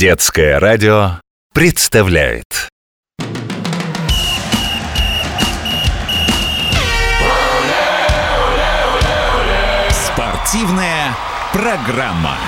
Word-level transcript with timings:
Детское 0.00 0.58
радио 0.58 1.20
представляет 1.52 2.46
Спортивная 9.92 11.14
программа. 11.52 12.38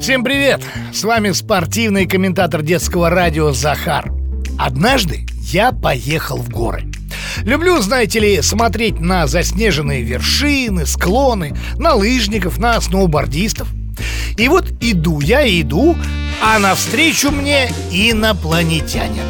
Всем 0.00 0.24
привет! 0.24 0.62
С 0.90 1.04
вами 1.04 1.32
спортивный 1.32 2.06
комментатор 2.06 2.62
детского 2.62 3.10
радио 3.10 3.52
Захар. 3.52 4.10
Однажды 4.58 5.26
я 5.42 5.72
поехал 5.72 6.38
в 6.38 6.48
горы. 6.48 6.84
Люблю, 7.44 7.80
знаете 7.80 8.20
ли, 8.20 8.42
смотреть 8.42 9.00
на 9.00 9.26
заснеженные 9.26 10.02
вершины, 10.02 10.86
склоны, 10.86 11.56
на 11.78 11.94
лыжников, 11.94 12.58
на 12.58 12.80
сноубордистов. 12.80 13.68
И 14.36 14.48
вот 14.48 14.70
иду 14.80 15.20
я, 15.20 15.46
иду, 15.48 15.96
а 16.42 16.58
навстречу 16.58 17.30
мне 17.30 17.70
инопланетянин. 17.90 19.24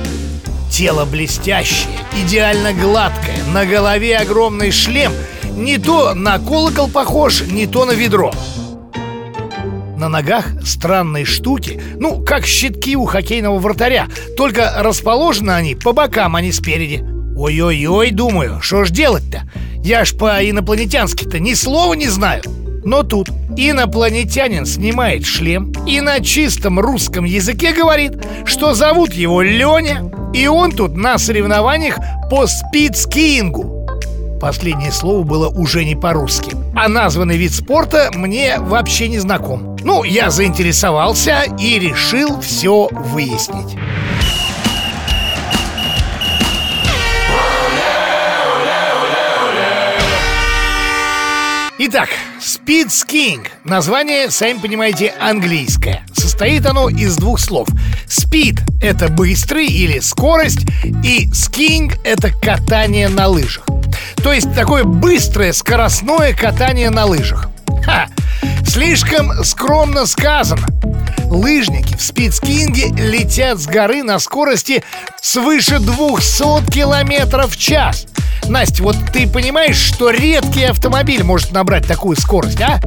Тело 0.70 1.04
блестящее, 1.04 1.96
идеально 2.24 2.72
гладкое, 2.72 3.42
на 3.52 3.64
голове 3.64 4.18
огромный 4.18 4.72
шлем, 4.72 5.12
не 5.54 5.78
то 5.78 6.14
на 6.14 6.38
колокол 6.38 6.88
похож, 6.88 7.42
не 7.42 7.66
то 7.66 7.84
на 7.84 7.92
ведро. 7.92 8.32
На 9.96 10.08
ногах 10.08 10.46
странные 10.64 11.24
штуки, 11.24 11.80
ну, 11.98 12.22
как 12.22 12.44
щитки 12.44 12.96
у 12.96 13.06
хоккейного 13.06 13.58
вратаря, 13.58 14.08
только 14.36 14.74
расположены 14.76 15.52
они 15.52 15.74
по 15.74 15.92
бокам, 15.92 16.36
а 16.36 16.42
не 16.42 16.52
спереди. 16.52 17.15
Ой-ой-ой, 17.36 18.12
думаю, 18.12 18.62
что 18.62 18.84
ж 18.84 18.90
делать-то? 18.90 19.42
Я 19.84 20.06
ж 20.06 20.16
по-инопланетянски-то 20.16 21.38
ни 21.38 21.52
слова 21.52 21.92
не 21.92 22.08
знаю. 22.08 22.42
Но 22.82 23.02
тут 23.02 23.28
инопланетянин 23.56 24.64
снимает 24.64 25.26
шлем 25.26 25.72
и 25.86 26.00
на 26.00 26.20
чистом 26.20 26.80
русском 26.80 27.24
языке 27.24 27.74
говорит, 27.74 28.12
что 28.46 28.72
зовут 28.72 29.12
его 29.12 29.42
Леня, 29.42 30.10
и 30.32 30.46
он 30.46 30.72
тут 30.72 30.96
на 30.96 31.18
соревнованиях 31.18 31.98
по 32.30 32.46
спидскиингу. 32.46 33.86
Последнее 34.40 34.92
слово 34.92 35.22
было 35.22 35.48
уже 35.48 35.84
не 35.84 35.94
по-русски. 35.94 36.52
А 36.74 36.88
названный 36.88 37.36
вид 37.36 37.52
спорта 37.52 38.10
мне 38.14 38.56
вообще 38.58 39.08
не 39.08 39.18
знаком. 39.18 39.76
Ну, 39.82 40.04
я 40.04 40.30
заинтересовался 40.30 41.44
и 41.58 41.78
решил 41.78 42.40
все 42.40 42.88
выяснить. 42.90 43.76
Итак, 51.88 52.08
Speed 52.40 52.88
Skiing. 52.88 53.46
Название, 53.62 54.28
сами 54.32 54.58
понимаете, 54.58 55.14
английское. 55.20 56.04
Состоит 56.14 56.66
оно 56.66 56.88
из 56.88 57.14
двух 57.14 57.38
слов. 57.38 57.68
Speed— 58.08 58.58
это 58.82 59.06
быстрый 59.06 59.68
или 59.68 60.00
скорость 60.00 60.66
И 61.04 61.28
skiing— 61.28 61.96
это 62.04 62.32
катание 62.32 63.08
на 63.08 63.28
лыжах. 63.28 63.64
То 64.16 64.32
есть 64.32 64.52
такое 64.52 64.82
быстрое 64.82 65.52
скоростное 65.52 66.32
катание 66.32 66.90
на 66.90 67.04
лыжах. 67.04 67.50
Ха! 67.84 68.08
Слишком 68.66 69.44
скромно 69.44 70.06
сказано. 70.06 70.66
Лыжники 71.26 71.96
в 71.96 72.02
спидскинге 72.02 72.88
летят 73.00 73.60
с 73.60 73.66
горы 73.66 74.02
на 74.02 74.18
скорости 74.18 74.82
свыше 75.22 75.78
200 75.78 76.68
километров 76.72 77.52
в 77.52 77.56
час 77.56 78.08
Настя, 78.48 78.82
вот 78.84 78.96
ты 79.12 79.28
понимаешь, 79.28 79.76
что 79.76 80.10
редкий 80.10 80.64
автомобиль 80.64 81.24
может 81.24 81.52
набрать 81.52 81.86
такую 81.86 82.16
скорость, 82.16 82.60
а? 82.60 82.80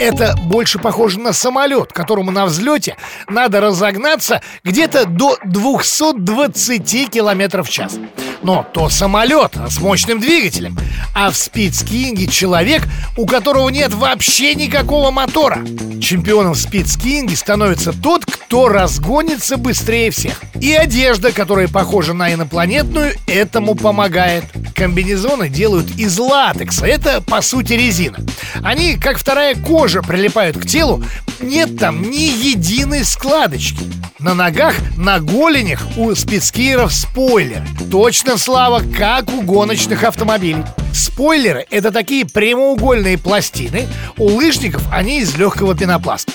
Это 0.00 0.34
больше 0.44 0.78
похоже 0.78 1.20
на 1.20 1.32
самолет, 1.32 1.92
которому 1.92 2.30
на 2.30 2.46
взлете 2.46 2.96
надо 3.28 3.60
разогнаться 3.60 4.40
где-то 4.64 5.04
до 5.04 5.36
220 5.44 7.10
километров 7.10 7.68
в 7.68 7.70
час. 7.70 7.98
Но 8.42 8.66
то 8.72 8.88
самолет 8.88 9.52
с 9.68 9.78
мощным 9.78 10.18
двигателем, 10.18 10.76
а 11.14 11.30
в 11.30 11.36
спидскинге 11.36 12.26
человек, 12.26 12.82
у 13.16 13.26
которого 13.26 13.68
нет 13.68 13.92
вообще 13.92 14.54
никакого 14.54 15.10
мотора. 15.10 15.58
Чемпионом 16.00 16.54
в 16.54 16.58
спидскинге 16.58 17.36
становится 17.36 17.92
тот, 17.92 18.24
кто 18.24 18.39
разгонится 18.52 19.56
быстрее 19.56 20.10
всех. 20.10 20.40
И 20.60 20.72
одежда, 20.72 21.32
которая 21.32 21.68
похожа 21.68 22.12
на 22.12 22.32
инопланетную, 22.32 23.14
этому 23.26 23.74
помогает. 23.74 24.44
Комбинезоны 24.74 25.48
делают 25.48 25.90
из 25.96 26.18
латекса. 26.18 26.86
Это, 26.86 27.20
по 27.20 27.42
сути, 27.42 27.74
резина. 27.74 28.18
Они, 28.62 28.96
как 28.96 29.18
вторая 29.18 29.54
кожа, 29.54 30.02
прилипают 30.02 30.58
к 30.58 30.66
телу. 30.66 31.02
Нет 31.40 31.78
там 31.78 32.02
ни 32.02 32.46
единой 32.46 33.04
складочки. 33.04 33.84
На 34.18 34.34
ногах, 34.34 34.74
на 34.96 35.20
голенях 35.20 35.80
у 35.96 36.14
спидскиеров 36.14 36.92
спойлер. 36.92 37.64
Точно, 37.90 38.36
Слава, 38.36 38.82
как 38.96 39.32
у 39.32 39.42
гоночных 39.42 40.04
автомобилей. 40.04 40.64
Спойлеры— 40.92 41.66
это 41.70 41.92
такие 41.92 42.26
прямоугольные 42.26 43.18
пластины. 43.18 43.86
У 44.16 44.26
лыжников 44.26 44.82
они 44.92 45.20
из 45.20 45.36
легкого 45.36 45.74
пенопласта. 45.74 46.32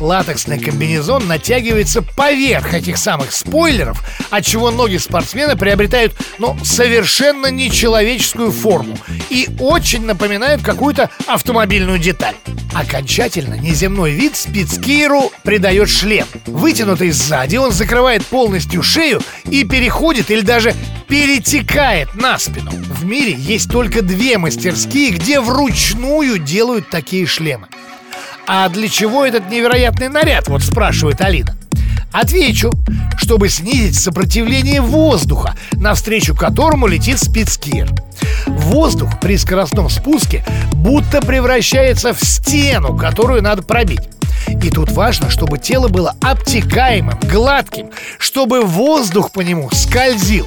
Латексный 0.00 0.58
комбинезон 0.58 1.28
натягивается 1.28 2.02
поверх 2.02 2.74
этих 2.74 2.96
самых 2.96 3.32
спойлеров, 3.32 4.02
от 4.30 4.44
чего 4.44 4.70
ноги 4.70 4.96
спортсмена 4.96 5.56
приобретают, 5.56 6.12
ну, 6.38 6.56
совершенно 6.64 7.46
нечеловеческую 7.46 8.50
форму 8.50 8.98
и 9.30 9.48
очень 9.60 10.04
напоминают 10.04 10.62
какую-то 10.62 11.10
автомобильную 11.26 11.98
деталь. 11.98 12.34
Окончательно 12.74 13.54
неземной 13.54 14.12
вид 14.12 14.34
спидскиеру 14.34 15.30
придает 15.44 15.88
шлем. 15.88 16.26
Вытянутый 16.46 17.10
сзади, 17.10 17.56
он 17.56 17.70
закрывает 17.70 18.26
полностью 18.26 18.82
шею 18.82 19.20
и 19.44 19.62
переходит 19.62 20.30
или 20.30 20.40
даже 20.40 20.74
перетекает 21.12 22.14
на 22.14 22.38
спину. 22.38 22.70
В 22.70 23.04
мире 23.04 23.34
есть 23.34 23.70
только 23.70 24.00
две 24.00 24.38
мастерские, 24.38 25.10
где 25.10 25.40
вручную 25.40 26.38
делают 26.38 26.88
такие 26.88 27.26
шлемы. 27.26 27.66
А 28.46 28.70
для 28.70 28.88
чего 28.88 29.26
этот 29.26 29.50
невероятный 29.50 30.08
наряд, 30.08 30.48
вот 30.48 30.62
спрашивает 30.62 31.20
Алина. 31.20 31.54
Отвечу, 32.12 32.72
чтобы 33.18 33.50
снизить 33.50 34.00
сопротивление 34.00 34.80
воздуха, 34.80 35.54
навстречу 35.72 36.34
которому 36.34 36.86
летит 36.86 37.18
спидскир. 37.18 37.90
Воздух 38.46 39.20
при 39.20 39.36
скоростном 39.36 39.90
спуске 39.90 40.42
будто 40.72 41.20
превращается 41.20 42.14
в 42.14 42.24
стену, 42.24 42.96
которую 42.96 43.42
надо 43.42 43.60
пробить. 43.62 44.08
И 44.48 44.70
тут 44.70 44.90
важно, 44.92 45.28
чтобы 45.28 45.58
тело 45.58 45.88
было 45.88 46.16
обтекаемым, 46.22 47.20
гладким, 47.30 47.90
чтобы 48.16 48.62
воздух 48.62 49.30
по 49.30 49.40
нему 49.40 49.68
скользил. 49.72 50.46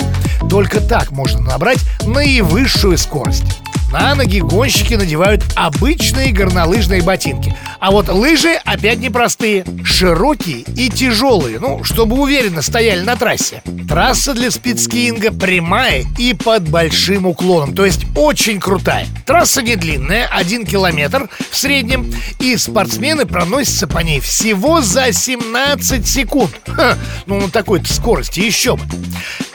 Только 0.50 0.80
так 0.80 1.12
можно 1.12 1.42
набрать 1.42 1.80
наивысшую 2.06 2.98
скорость. 2.98 3.65
На 3.92 4.16
ноги 4.16 4.40
гонщики 4.40 4.96
надевают 4.96 5.44
обычные 5.56 6.32
горнолыжные 6.32 7.02
ботинки. 7.02 7.56
А 7.80 7.92
вот 7.92 8.10
лыжи 8.10 8.60
опять 8.66 9.00
непростые. 9.00 9.66
Широкие 9.84 10.62
и 10.76 10.90
тяжелые, 10.90 11.60
ну, 11.60 11.84
чтобы 11.84 12.20
уверенно 12.20 12.62
стояли 12.62 13.02
на 13.02 13.16
трассе. 13.16 13.62
Трасса 13.88 14.34
для 14.34 14.52
спидскиинга 14.52 15.32
прямая 15.32 16.06
и 16.18 16.34
под 16.34 16.68
большим 16.68 17.28
уклоном, 17.28 17.76
то 17.76 17.86
есть 17.86 18.06
очень 18.16 18.60
крутая. 18.60 19.08
Трасса 19.26 19.62
не 19.62 19.76
длинная, 19.76 20.28
один 20.28 20.66
километр 20.66 21.30
в 21.52 21.56
среднем, 21.56 22.12
и 22.40 22.58
спортсмены 22.58 23.26
проносятся 23.26 23.88
по 23.88 24.00
ней 24.00 24.20
всего 24.20 24.82
за 24.82 25.14
17 25.14 26.08
секунд. 26.08 26.52
Ха, 26.68 26.98
ну, 27.26 27.40
на 27.40 27.50
такой-то 27.50 27.94
скорости 27.94 28.40
еще 28.40 28.76
бы. 28.76 28.84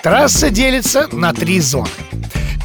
Трасса 0.03 0.51
делится 0.51 1.09
на 1.13 1.33
три 1.33 1.61
зоны. 1.61 1.91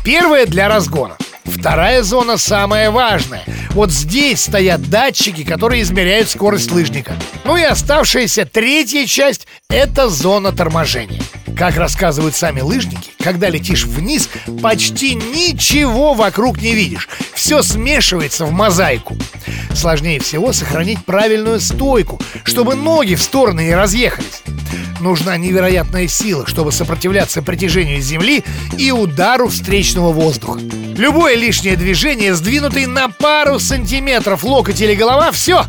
Первая 0.03 0.45
для 0.45 0.69
разгона. 0.69 1.17
Вторая 1.57 2.03
зона 2.03 2.37
самая 2.37 2.91
важная. 2.91 3.43
Вот 3.71 3.91
здесь 3.91 4.41
стоят 4.41 4.89
датчики, 4.89 5.43
которые 5.43 5.81
измеряют 5.81 6.29
скорость 6.29 6.71
лыжника. 6.71 7.15
Ну 7.43 7.57
и 7.57 7.63
оставшаяся 7.63 8.45
третья 8.45 9.05
часть– 9.05 9.47
это 9.69 10.09
зона 10.09 10.51
торможения. 10.51 11.21
Как 11.57 11.77
рассказывают 11.77 12.35
сами 12.35 12.59
лыжники, 12.61 13.11
когда 13.19 13.49
летишь 13.49 13.85
вниз, 13.85 14.29
почти 14.61 15.15
ничего 15.15 16.13
вокруг 16.13 16.61
не 16.61 16.73
видишь. 16.73 17.07
Все 17.33 17.63
смешивается 17.63 18.45
в 18.45 18.51
мозаику. 18.51 19.17
Сложнее 19.73 20.19
всего 20.19 20.51
сохранить 20.53 21.03
правильную 21.05 21.59
стойку, 21.59 22.21
чтобы 22.43 22.75
ноги 22.75 23.15
в 23.15 23.21
стороны 23.21 23.61
не 23.61 23.75
разъехались. 23.75 24.43
Нужна 25.05 25.37
невероятная 25.37 26.07
сила, 26.07 26.47
чтобы 26.47 26.71
сопротивляться 26.71 27.43
притяжению 27.43 28.01
Земли 28.01 28.43
и 28.75 28.89
удару 28.89 29.49
встречного 29.49 30.11
воздуха. 30.11 30.59
Любое 30.97 31.35
лишнее 31.35 31.75
движение, 31.75 32.33
сдвинутый 32.33 32.87
на 32.87 33.09
пару 33.09 33.59
сантиметров 33.59 34.43
локоть 34.43 34.81
или 34.81 34.95
голова, 34.95 35.31
все, 35.31 35.65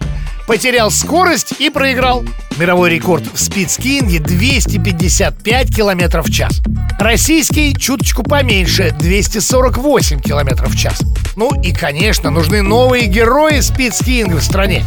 потерял 0.47 0.91
скорость 0.91 1.53
и 1.59 1.69
проиграл. 1.69 2.25
Мировой 2.57 2.89
рекорд 2.89 3.25
в 3.31 3.39
спидскинге 3.39 4.21
255 4.21 5.77
км 5.77 6.23
в 6.23 6.33
час. 6.33 6.63
Российский 6.99 7.77
чуточку 7.77 8.23
поменьше, 8.23 8.97
248 8.99 10.23
км 10.23 10.65
в 10.65 10.75
час. 10.79 11.03
Ну 11.37 11.51
и, 11.61 11.75
конечно, 11.75 12.31
нужны 12.31 12.63
новые 12.63 13.05
герои 13.05 13.61
спидскинга 13.61 14.37
в 14.37 14.43
стране. 14.43 14.83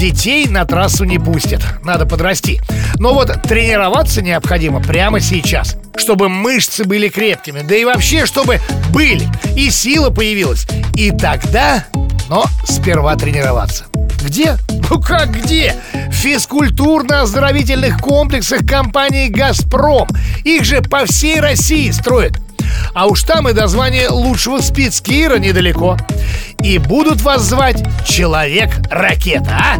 Детей 0.00 0.48
на 0.48 0.64
трассу 0.64 1.04
не 1.04 1.18
пустят, 1.18 1.62
надо 1.84 2.06
подрасти. 2.06 2.62
Но 2.96 3.12
вот 3.12 3.42
тренироваться 3.42 4.22
необходимо 4.22 4.80
прямо 4.80 5.20
сейчас 5.20 5.76
Чтобы 5.94 6.30
мышцы 6.30 6.84
были 6.84 7.10
крепкими, 7.10 7.60
да 7.60 7.76
и 7.76 7.84
вообще, 7.84 8.24
чтобы 8.24 8.60
были 8.94 9.28
И 9.56 9.68
сила 9.68 10.08
появилась 10.08 10.66
И 10.96 11.10
тогда, 11.10 11.84
но 12.30 12.46
сперва 12.64 13.14
тренироваться 13.16 13.84
где? 14.24 14.56
Ну 14.88 15.00
как 15.00 15.32
где? 15.32 15.76
В 16.08 16.14
физкультурно-оздоровительных 16.14 17.98
комплексах 18.00 18.66
компании 18.66 19.28
«Газпром». 19.28 20.08
Их 20.44 20.64
же 20.64 20.82
по 20.82 21.06
всей 21.06 21.40
России 21.40 21.90
строят. 21.90 22.38
А 22.94 23.06
уж 23.06 23.22
там 23.22 23.48
и 23.48 23.52
до 23.52 23.66
звания 23.66 24.10
лучшего 24.10 24.60
спицкира 24.60 25.38
недалеко. 25.38 25.96
И 26.62 26.78
будут 26.78 27.22
вас 27.22 27.42
звать 27.42 27.82
Человек-ракета, 28.04 29.50
а? 29.50 29.76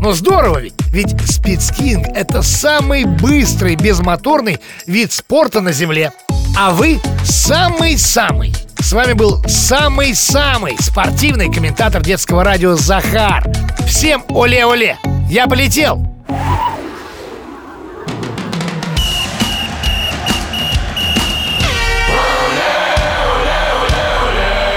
Ну 0.00 0.12
здорово 0.12 0.58
ведь! 0.58 0.74
Ведь 0.92 1.14
спидскинг– 1.28 2.06
это 2.14 2.42
самый 2.42 3.04
быстрый 3.04 3.76
безмоторный 3.76 4.60
вид 4.86 5.12
спорта 5.12 5.60
на 5.60 5.72
Земле. 5.72 6.12
А 6.56 6.70
вы 6.70 7.00
самый-самый. 7.24 8.54
С 8.78 8.92
вами 8.92 9.12
был 9.12 9.42
самый-самый 9.46 10.76
спортивный 10.80 11.52
комментатор 11.52 12.02
детского 12.02 12.44
радио 12.44 12.74
Захар. 12.74 13.50
Всем 13.86 14.24
оле-оле! 14.28 14.98
Я 15.28 15.46
полетел! 15.46 16.04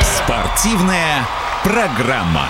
Спортивная 0.02 1.26
программа. 1.64 2.50